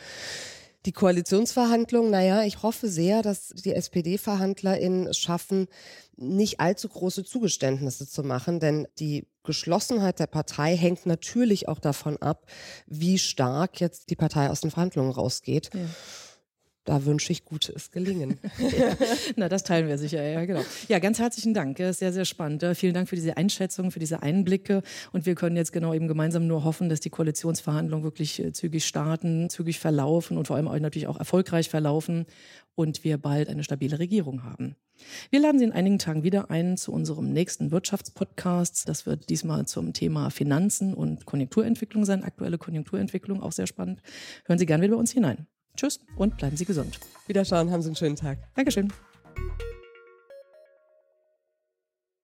Die 0.85 0.91
Koalitionsverhandlungen, 0.93 2.09
naja, 2.09 2.43
ich 2.43 2.63
hoffe 2.63 2.87
sehr, 2.87 3.21
dass 3.21 3.49
die 3.49 3.73
SPD-VerhandlerInnen 3.73 5.07
es 5.07 5.17
schaffen, 5.17 5.67
nicht 6.17 6.59
allzu 6.59 6.89
große 6.89 7.23
Zugeständnisse 7.23 8.07
zu 8.07 8.23
machen, 8.23 8.59
denn 8.59 8.87
die 8.97 9.27
Geschlossenheit 9.43 10.19
der 10.19 10.27
Partei 10.27 10.75
hängt 10.75 11.05
natürlich 11.05 11.67
auch 11.67 11.79
davon 11.79 12.17
ab, 12.17 12.45
wie 12.87 13.19
stark 13.19 13.79
jetzt 13.79 14.09
die 14.09 14.15
Partei 14.15 14.49
aus 14.49 14.61
den 14.61 14.71
Verhandlungen 14.71 15.11
rausgeht. 15.11 15.69
Ja 15.73 15.81
da 16.83 17.05
wünsche 17.05 17.31
ich 17.31 17.45
gutes 17.45 17.91
Gelingen. 17.91 18.39
na, 19.35 19.49
das 19.49 19.63
teilen 19.63 19.87
wir 19.87 19.97
sicher, 19.97 20.23
ja, 20.23 20.45
genau. 20.45 20.61
Ja, 20.87 20.99
ganz 20.99 21.19
herzlichen 21.19 21.53
Dank. 21.53 21.77
Sehr, 21.77 22.11
sehr 22.11 22.25
spannend. 22.25 22.65
Vielen 22.75 22.93
Dank 22.93 23.07
für 23.07 23.15
diese 23.15 23.37
Einschätzung, 23.37 23.91
für 23.91 23.99
diese 23.99 24.23
Einblicke. 24.23 24.81
Und 25.11 25.25
wir 25.25 25.35
können 25.35 25.55
jetzt 25.55 25.73
genau 25.73 25.93
eben 25.93 26.07
gemeinsam 26.07 26.47
nur 26.47 26.63
hoffen, 26.63 26.89
dass 26.89 26.99
die 26.99 27.11
Koalitionsverhandlungen 27.11 28.03
wirklich 28.03 28.43
äh, 28.43 28.51
zügig 28.51 28.85
starten, 28.85 29.49
zügig 29.49 29.79
verlaufen 29.79 30.37
und 30.37 30.47
vor 30.47 30.55
allem 30.55 30.67
auch 30.67 30.79
natürlich 30.79 31.07
auch 31.07 31.19
erfolgreich 31.19 31.69
verlaufen 31.69 32.25
und 32.73 33.03
wir 33.03 33.17
bald 33.17 33.49
eine 33.49 33.63
stabile 33.63 33.99
Regierung 33.99 34.43
haben. 34.43 34.75
Wir 35.29 35.39
laden 35.39 35.59
Sie 35.59 35.65
in 35.65 35.71
einigen 35.71 35.99
Tagen 35.99 36.23
wieder 36.23 36.49
ein 36.49 36.77
zu 36.77 36.91
unserem 36.91 37.31
nächsten 37.31 37.71
Wirtschaftspodcast. 37.71 38.87
Das 38.87 39.05
wird 39.05 39.29
diesmal 39.29 39.65
zum 39.65 39.93
Thema 39.93 40.29
Finanzen 40.29 40.93
und 40.93 41.25
Konjunkturentwicklung 41.25 42.05
sein, 42.05 42.23
aktuelle 42.23 42.57
Konjunkturentwicklung, 42.57 43.41
auch 43.41 43.51
sehr 43.51 43.67
spannend. 43.67 44.01
Hören 44.45 44.59
Sie 44.59 44.65
gerne 44.65 44.83
wieder 44.83 44.95
bei 44.95 44.99
uns 44.99 45.11
hinein. 45.11 45.47
Tschüss 45.75 45.99
und 46.15 46.37
bleiben 46.37 46.57
Sie 46.57 46.65
gesund. 46.65 46.99
Wiederschauen, 47.27 47.71
haben 47.71 47.81
Sie 47.81 47.89
einen 47.89 47.95
schönen 47.95 48.15
Tag. 48.15 48.39
Dankeschön. 48.55 48.91